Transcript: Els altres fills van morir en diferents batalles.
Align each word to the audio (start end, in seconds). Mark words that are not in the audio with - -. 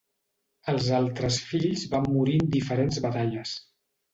Els 0.73 0.87
altres 0.99 1.37
fills 1.51 1.85
van 1.93 2.09
morir 2.17 2.41
en 2.45 2.51
diferents 2.59 3.01
batalles. 3.07 3.57